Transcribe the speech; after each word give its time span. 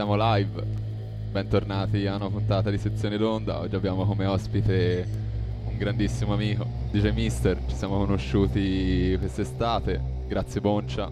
siamo 0.00 0.16
live. 0.16 0.62
Bentornati 1.30 2.06
a 2.06 2.14
una 2.14 2.30
puntata 2.30 2.70
di 2.70 2.78
Sezione 2.78 3.18
d'Onda. 3.18 3.58
Oggi 3.58 3.74
abbiamo 3.74 4.06
come 4.06 4.24
ospite 4.24 5.06
un 5.66 5.76
grandissimo 5.76 6.32
amico, 6.32 6.66
DJ 6.90 7.12
Mister. 7.12 7.58
Ci 7.66 7.76
siamo 7.76 7.98
conosciuti 7.98 9.14
quest'estate, 9.18 10.00
grazie 10.26 10.62
Boncia, 10.62 11.10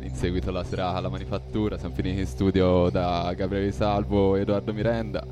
in 0.00 0.14
seguito 0.14 0.48
alla 0.48 0.64
serata 0.64 0.96
alla 0.96 1.10
manifattura. 1.10 1.76
Siamo 1.76 1.94
finiti 1.94 2.20
in 2.20 2.26
studio 2.26 2.88
da 2.88 3.30
Gabriele 3.36 3.70
Salvo 3.70 4.34
e 4.36 4.40
Edoardo 4.40 4.72
Mirenda. 4.72 5.22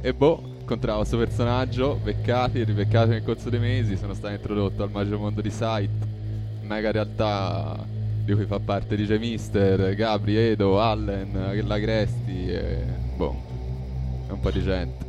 E 0.00 0.14
boh, 0.14 0.42
incontravo 0.60 1.00
questo 1.00 1.18
personaggio, 1.18 2.00
beccati 2.02 2.60
e 2.60 2.64
ribeccati 2.64 3.10
nel 3.10 3.22
corso 3.22 3.50
dei 3.50 3.60
mesi. 3.60 3.98
Sono 3.98 4.14
stato 4.14 4.32
introdotto 4.32 4.82
al 4.82 4.90
magico 4.90 5.18
mondo 5.18 5.42
di 5.42 5.50
Sight, 5.50 5.90
mega 6.62 6.90
realtà 6.90 7.98
di 8.30 8.36
cui 8.36 8.46
fa 8.46 8.60
parte 8.60 8.94
DJ 8.94 9.18
Mister, 9.18 9.92
Gabri, 9.96 10.36
Edo, 10.36 10.80
Allen, 10.80 11.66
Lagresti 11.66 12.48
e 12.48 12.84
boh, 13.16 13.34
un 14.28 14.38
po' 14.38 14.50
di 14.52 14.62
gente. 14.62 15.08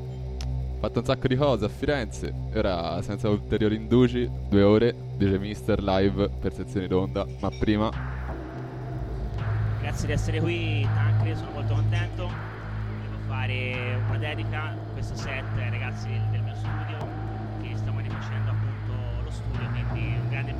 Fatto 0.79 0.99
un 0.99 1.05
sacco 1.05 1.27
di 1.27 1.35
cose 1.35 1.65
a 1.65 1.69
Firenze 1.69 2.33
e 2.51 2.57
ora 2.57 2.99
senza 3.03 3.29
ulteriori 3.29 3.75
indugi, 3.75 4.27
due 4.49 4.63
ore 4.63 4.95
DJ 5.17 5.35
Mister 5.35 5.83
live 5.83 6.29
per 6.29 6.51
sezioni 6.51 6.87
d'onda, 6.87 7.27
ma 7.39 7.51
prima 7.51 7.91
Grazie 9.81 10.07
di 10.07 10.13
essere 10.13 10.39
qui, 10.39 10.87
Tancre, 10.91 11.35
sono 11.35 11.51
molto 11.51 11.75
contento. 11.75 12.27
Devo 13.03 13.17
fare 13.27 13.99
una 14.07 14.17
dedica, 14.17 14.75
questo 14.93 15.15
set 15.15 15.43
ragazzi 15.57 16.07
del, 16.07 16.21
del 16.31 16.41
mio 16.41 16.55
studio, 16.55 17.07
che 17.61 17.77
stiamo 17.77 17.99
rifacendo 17.99 18.49
appunto 18.49 19.23
lo 19.23 19.29
studio, 19.29 19.69
quindi 19.69 20.17
un 20.19 20.29
grande 20.29 20.55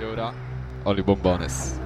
Jo 0.00 0.16
da. 0.16 0.32
Ali 0.84 1.02
Bombanes. 1.02 1.80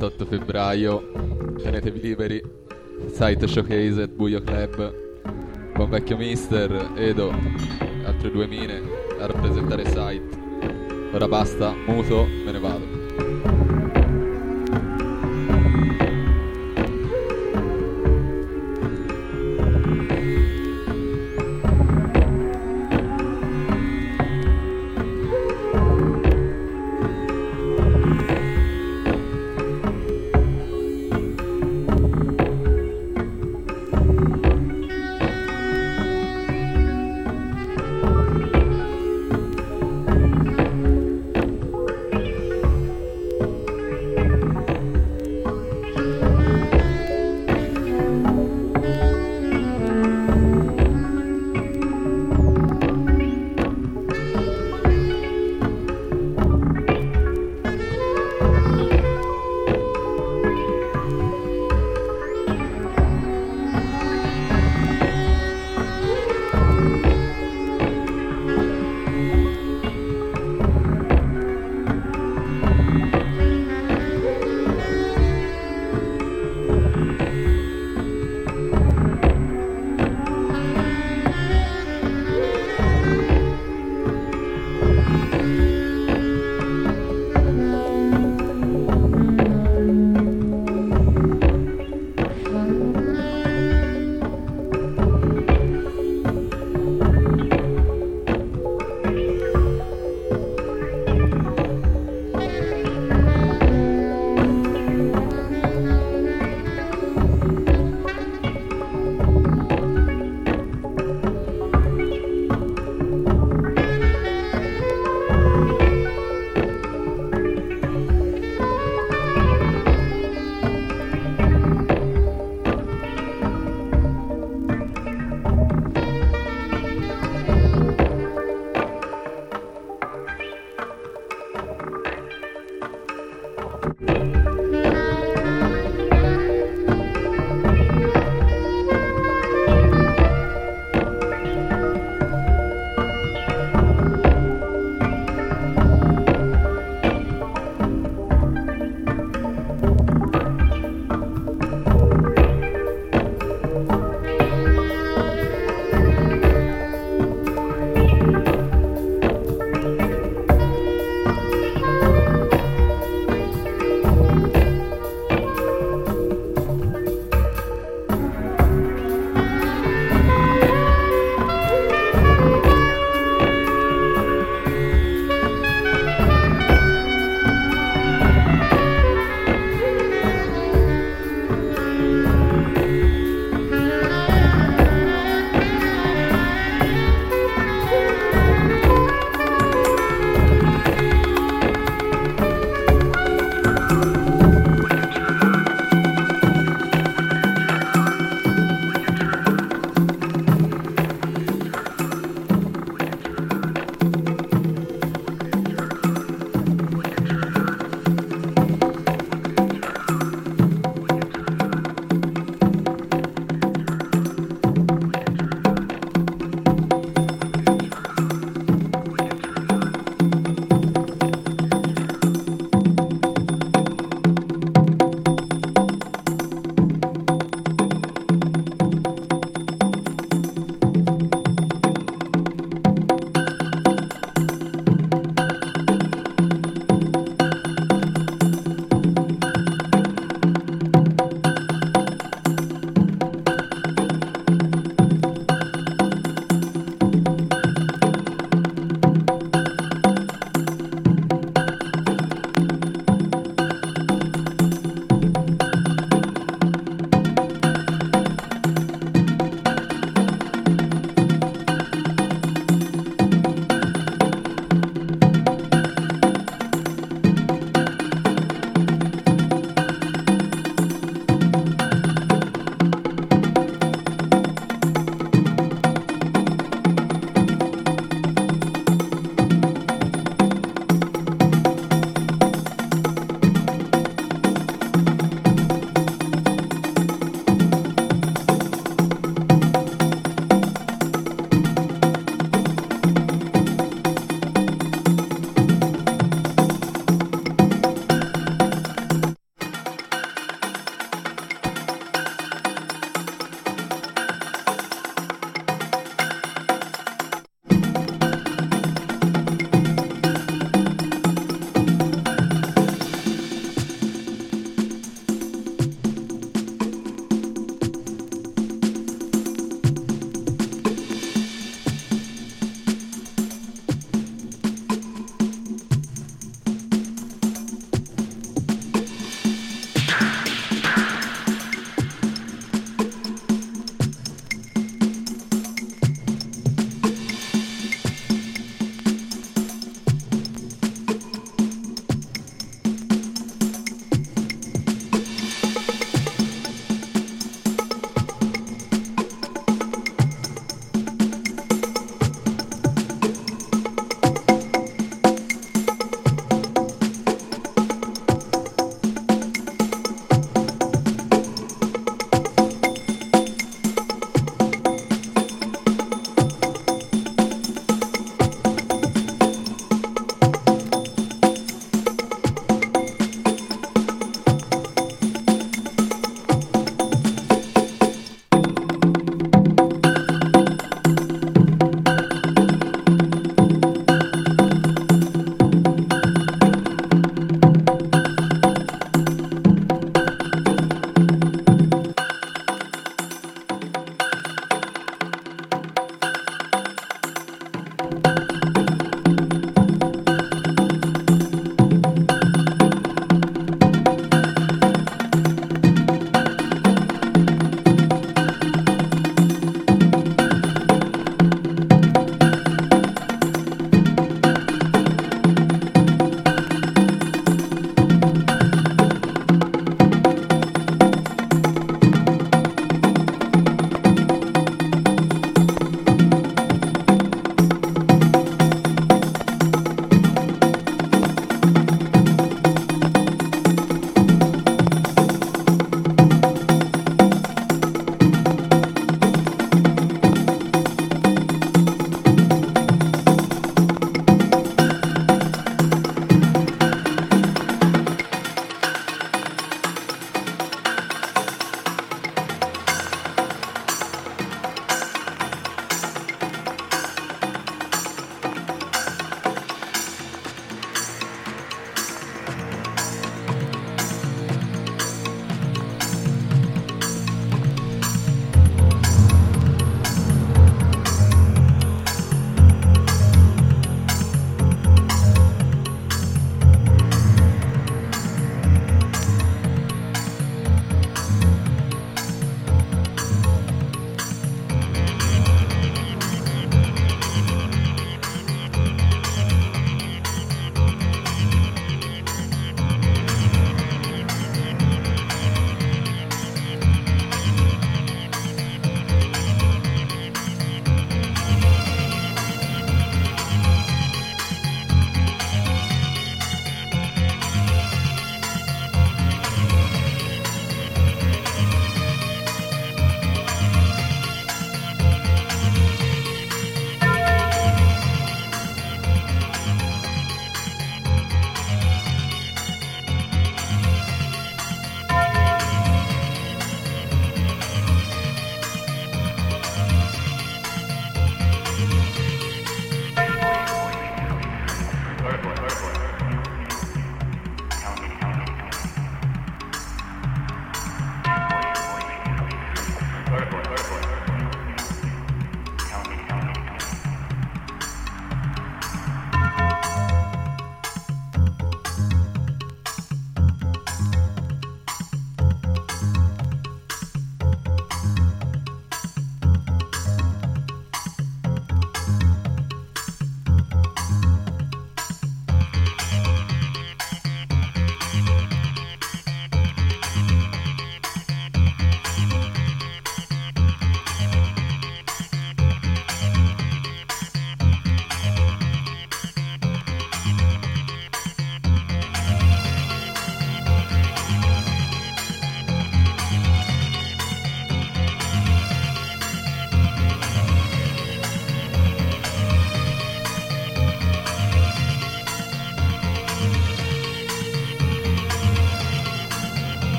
28 0.00 0.24
febbraio. 0.24 1.12
Tenetevi 1.62 2.00
liberi, 2.00 2.42
site 3.12 3.46
showcase 3.46 4.00
at 4.02 4.10
Buio 4.10 4.42
Club, 4.42 4.94
buon 5.74 5.90
vecchio 5.90 6.16
mister, 6.16 6.90
Edo, 6.96 7.30
altre 8.06 8.30
due 8.30 8.46
mine 8.46 8.80
a 9.18 9.26
rappresentare 9.26 9.84
site. 9.84 10.38
Ora 11.12 11.28
basta, 11.28 11.74
muto, 11.86 12.24
me 12.24 12.50
ne 12.50 12.59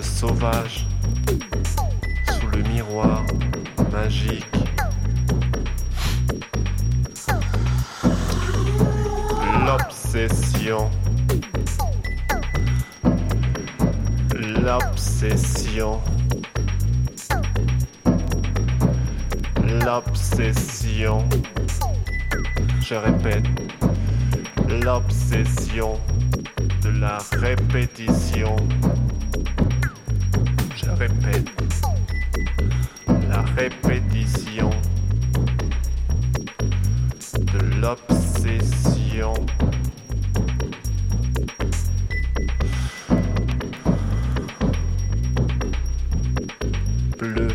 sauvage 0.00 0.86
sous 2.30 2.46
le 2.46 2.62
miroir 2.62 3.22
magique. 3.92 4.46
L'obsession. 9.66 10.90
L'obsession. 14.34 16.00
L'obsession. 19.84 21.28
Je 22.80 22.94
répète. 22.94 23.44
L'obsession 24.84 25.98
de 26.82 26.88
la 26.98 27.18
répétition. 27.32 28.56
La 33.28 33.42
répétition 33.56 34.70
de 37.34 37.58
l'obsession. 37.80 39.34
Bleu. 47.18 47.48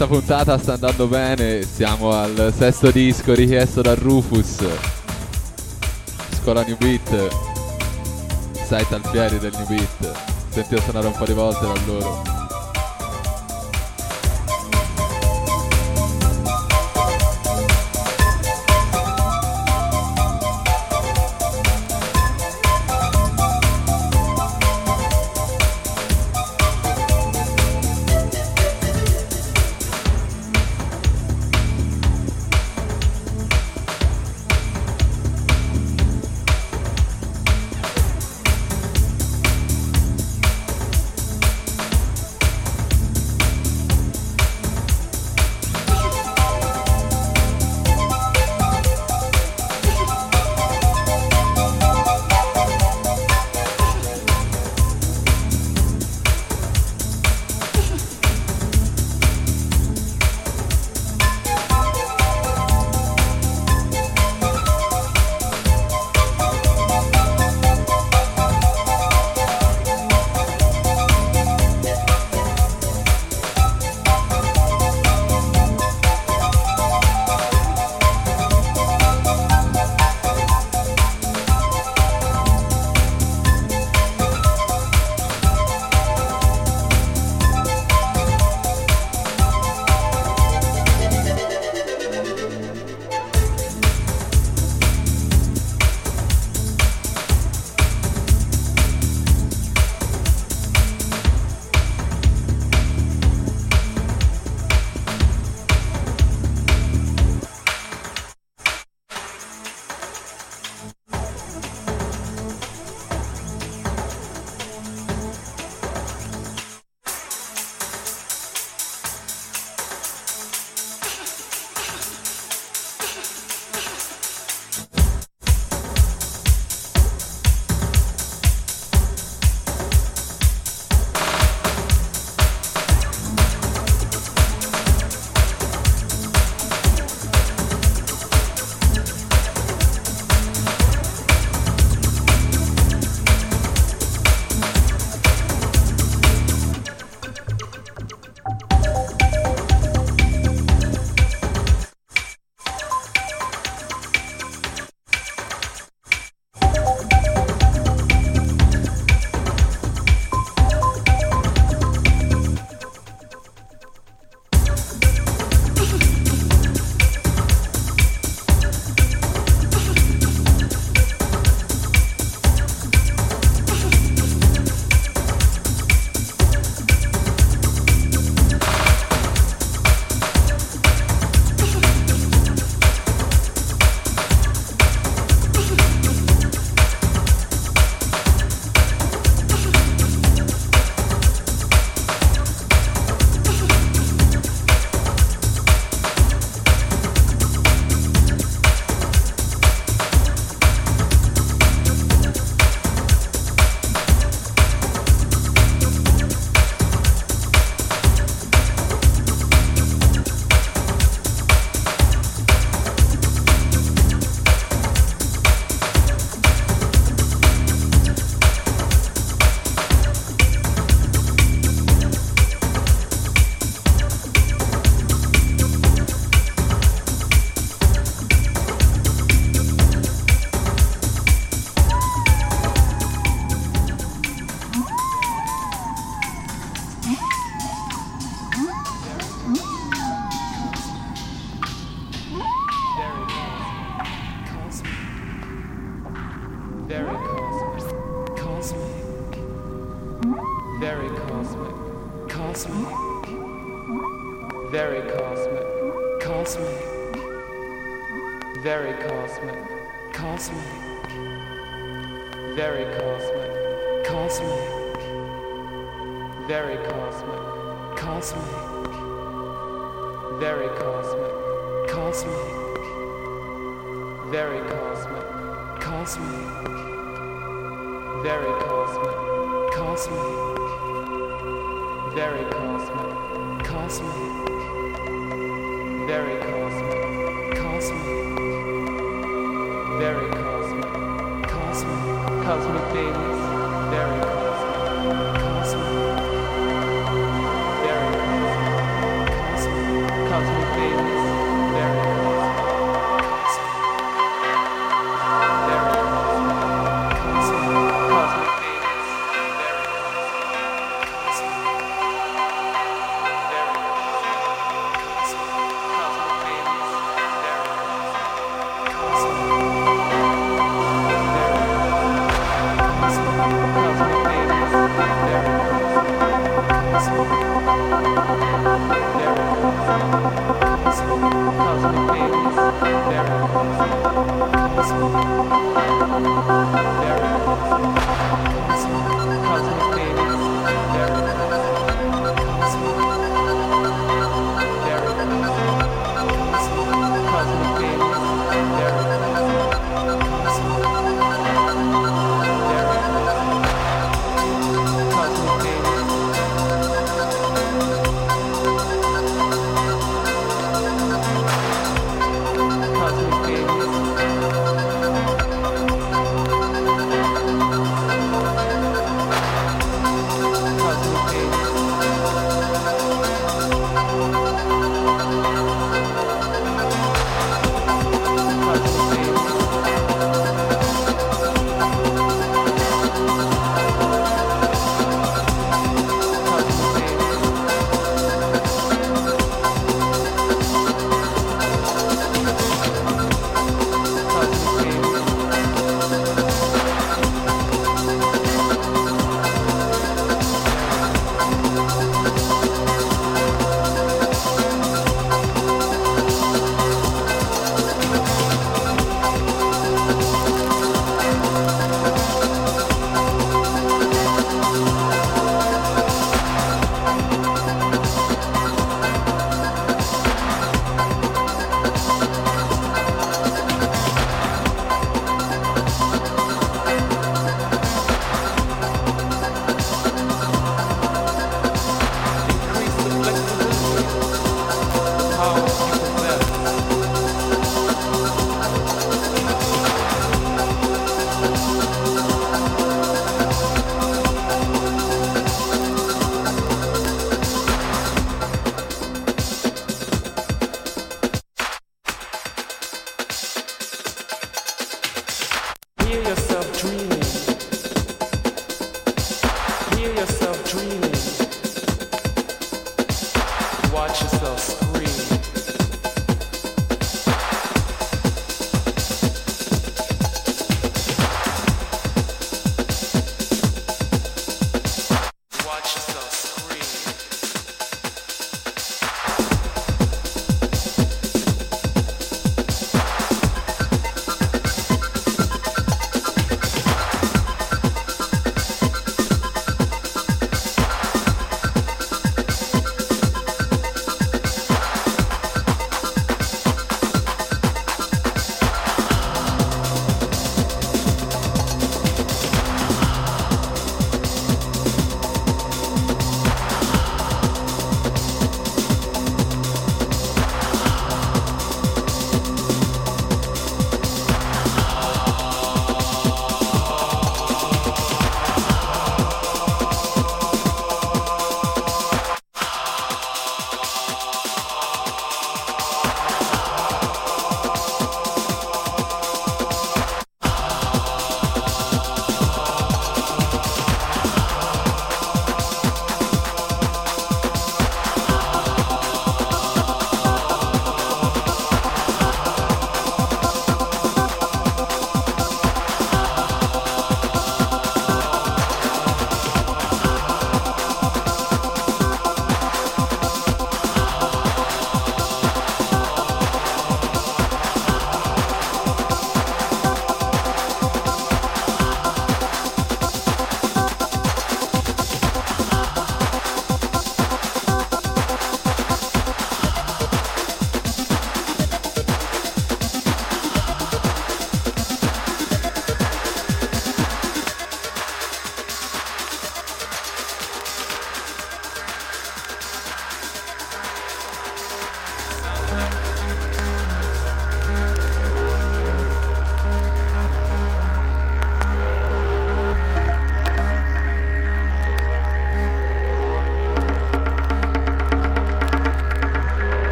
Questa 0.00 0.06
puntata 0.06 0.58
sta 0.58 0.72
andando 0.74 1.06
bene, 1.08 1.62
siamo 1.62 2.12
al 2.12 2.54
sesto 2.56 2.90
disco 2.90 3.34
richiesto 3.34 3.82
da 3.82 3.94
Rufus. 3.94 4.64
Scuola 6.40 6.62
New 6.62 6.78
Beat. 6.78 7.28
Site 8.54 8.94
Alfieri 8.94 9.38
del 9.38 9.52
New 9.54 9.66
Beat. 9.66 10.16
Sentito 10.48 10.80
suonare 10.80 11.06
un 11.08 11.12
po' 11.12 11.26
di 11.26 11.34
volte 11.34 11.66
da 11.66 11.74
loro. 11.84 12.29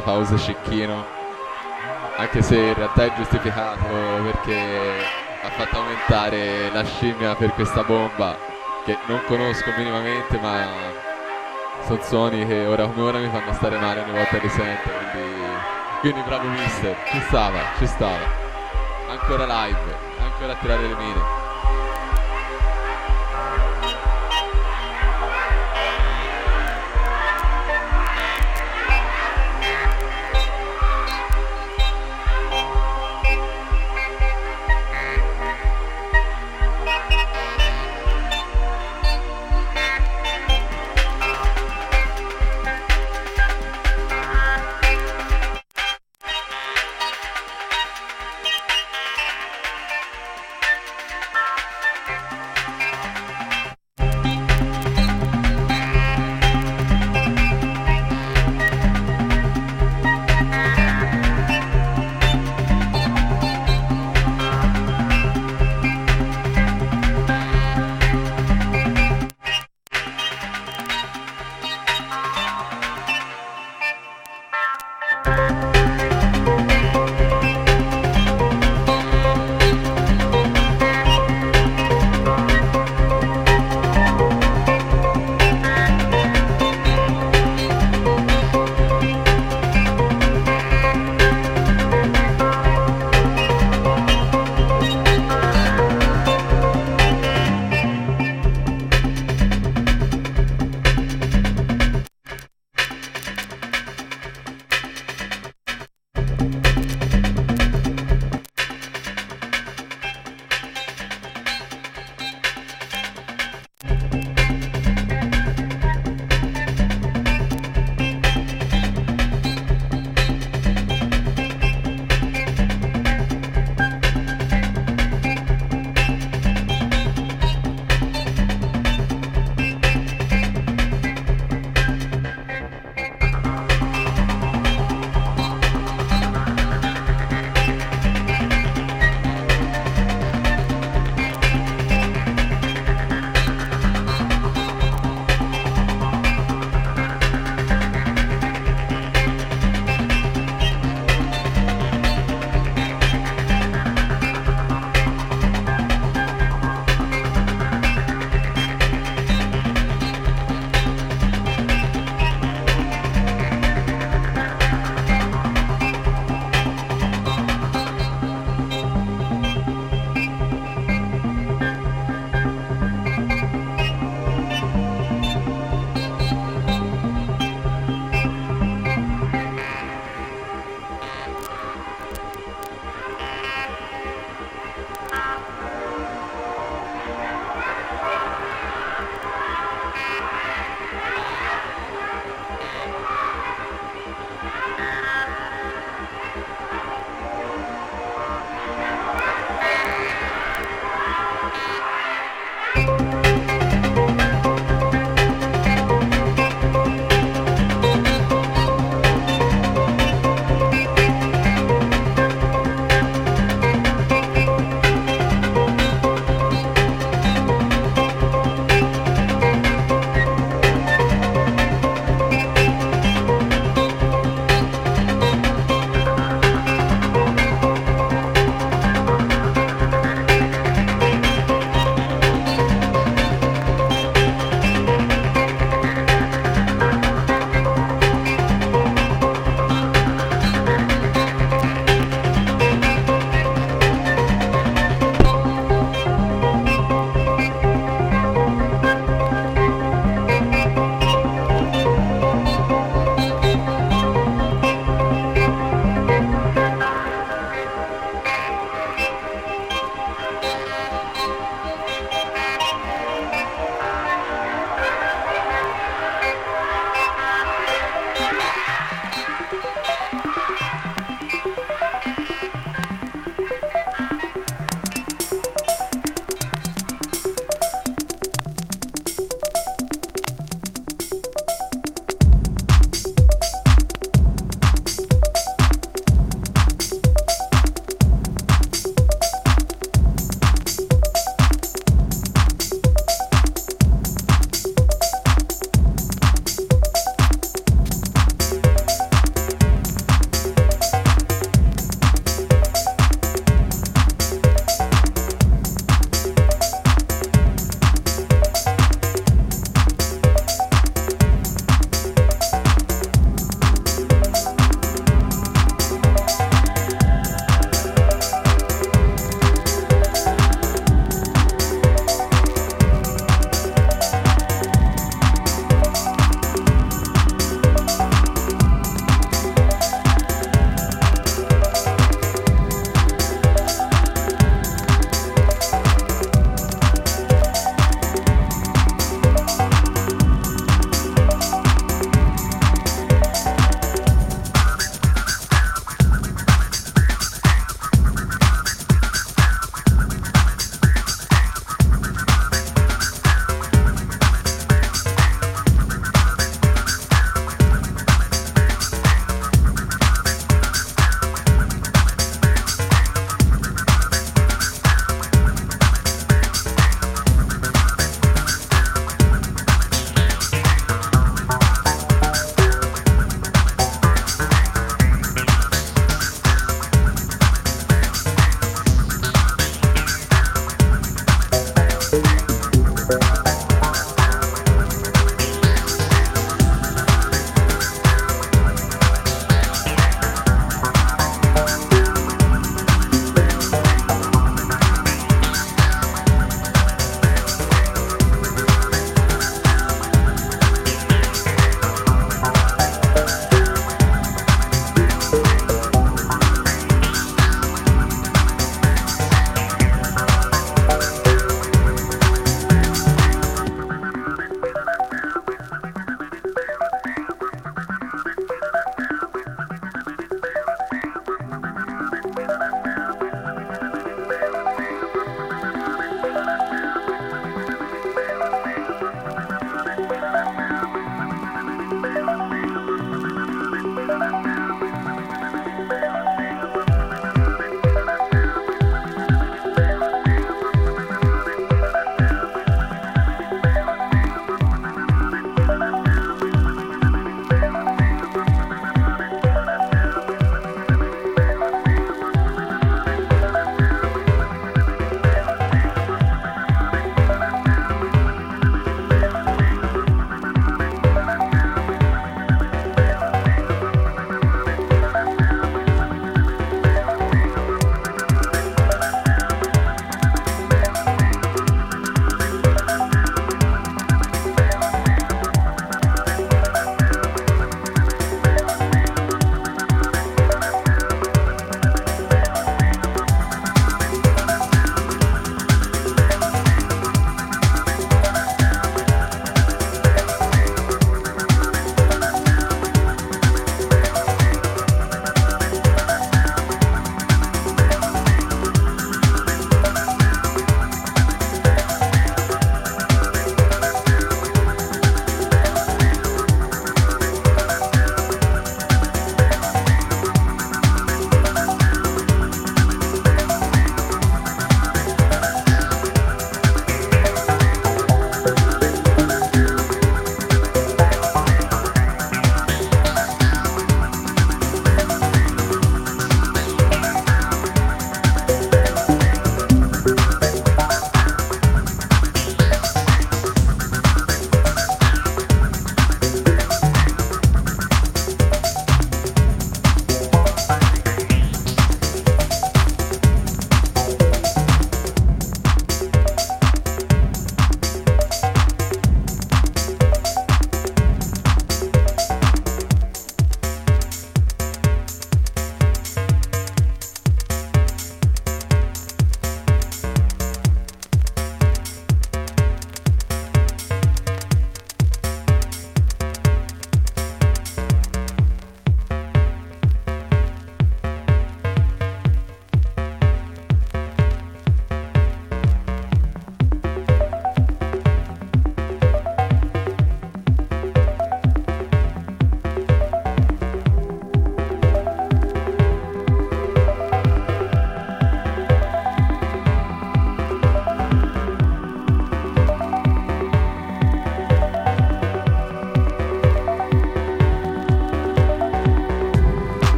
sta 0.00 0.02
pausa 0.02 0.36
cecchino, 0.36 1.04
anche 2.16 2.42
se 2.42 2.56
in 2.56 2.74
realtà 2.74 3.04
è 3.04 3.12
giustificato 3.14 3.86
perché 4.22 4.58
ha 5.42 5.50
fatto 5.50 5.78
aumentare 5.78 6.70
la 6.72 6.84
scimmia 6.84 7.34
per 7.34 7.52
questa 7.52 7.82
bomba 7.82 8.36
che 8.84 8.96
non 9.06 9.22
conosco 9.26 9.70
minimamente 9.76 10.38
ma 10.38 10.66
sono 11.86 12.02
suoni 12.02 12.46
che 12.46 12.66
ora 12.66 12.86
come 12.86 13.02
ora 13.02 13.18
mi 13.18 13.28
fanno 13.28 13.52
stare 13.54 13.78
male 13.78 14.00
ogni 14.00 14.12
volta 14.12 14.38
che 14.38 14.48
sento 14.48 14.90
quindi, 14.90 15.36
quindi 16.00 16.20
bravo 16.22 16.48
mister. 16.48 16.96
Ci 17.06 17.20
stava 17.28 17.58
ci 17.78 17.86
stava. 17.86 18.48
Ancora 19.08 19.44
live 19.44 19.96
ancora 20.22 20.52
a 20.52 20.56
tirare 20.56 20.82
le 20.82 20.94
mine 20.94 21.39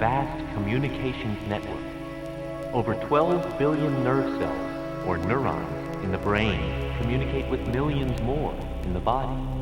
vast 0.00 0.54
communications 0.54 1.38
network. 1.46 1.84
Over 2.72 2.94
12 2.94 3.58
billion 3.58 4.02
nerve 4.02 4.40
cells, 4.40 5.06
or 5.06 5.18
neurons, 5.18 6.02
in 6.02 6.10
the 6.10 6.16
brain 6.16 6.90
communicate 7.02 7.46
with 7.50 7.60
millions 7.68 8.18
more 8.22 8.54
in 8.84 8.94
the 8.94 9.00
body. 9.00 9.59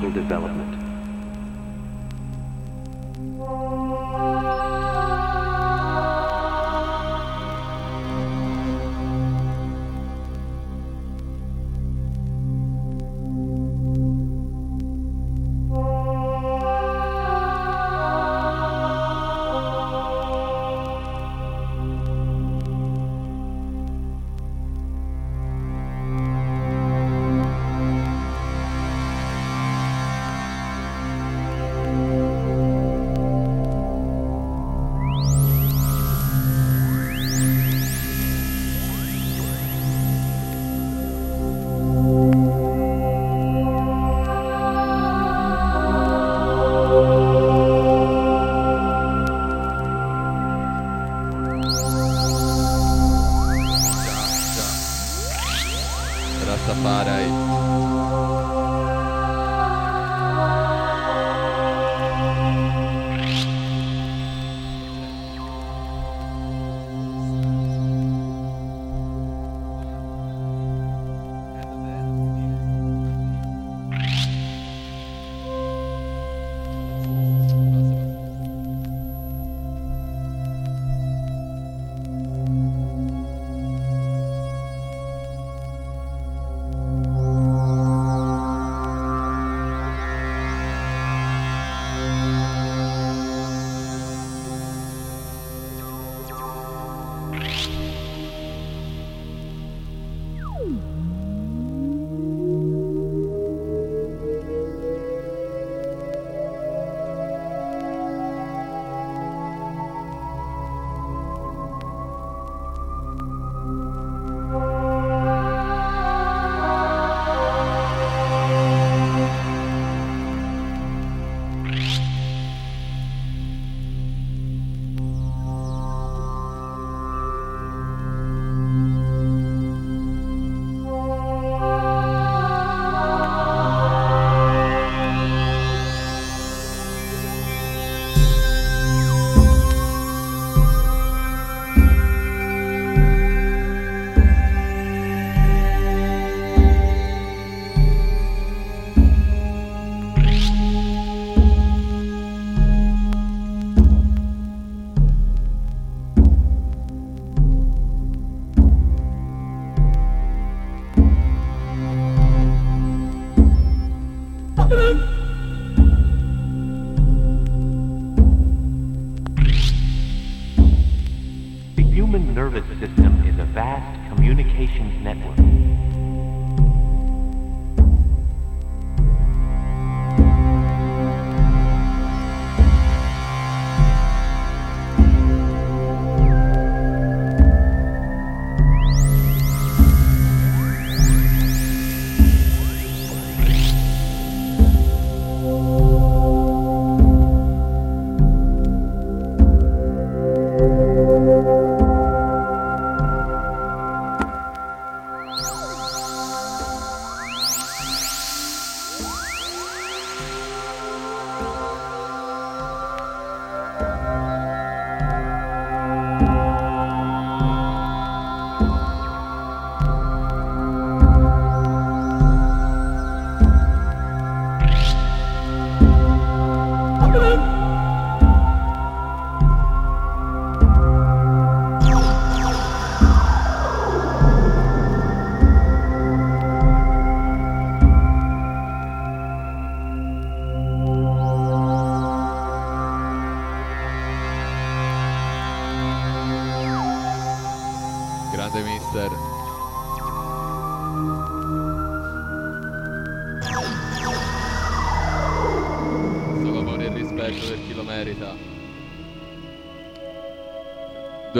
mathematical 0.00 0.10
development. 0.10 0.39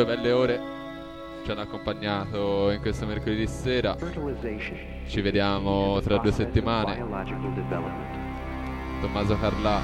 Due 0.01 0.17
belle 0.17 0.33
ore 0.33 0.61
ci 1.45 1.51
hanno 1.51 1.61
accompagnato 1.61 2.71
in 2.71 2.81
questo 2.81 3.05
mercoledì 3.05 3.47
sera. 3.47 3.95
Ci 5.07 5.21
vediamo 5.21 6.01
tra 6.01 6.17
due 6.17 6.33
settimane. 6.33 6.97
Tommaso 9.03 9.39
Carlà. 9.39 9.79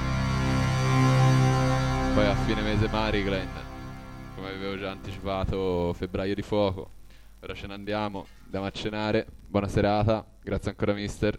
Poi 2.15 2.25
a 2.25 2.33
fine 2.33 2.61
mese 2.61 2.87
Mariglen, 2.89 3.47
come 4.33 4.47
avevo 4.47 4.75
già 4.79 4.89
anticipato, 4.89 5.93
febbraio 5.93 6.33
di 6.33 6.41
fuoco. 6.41 6.89
Ora 7.41 7.53
ce 7.53 7.67
ne 7.67 7.75
andiamo, 7.75 8.25
andiamo 8.45 8.65
a 8.65 8.71
cenare. 8.71 9.27
Buona 9.45 9.67
serata, 9.67 10.25
grazie 10.41 10.71
ancora 10.71 10.93
mister. 10.93 11.36